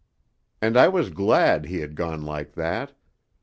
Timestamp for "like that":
2.25-2.93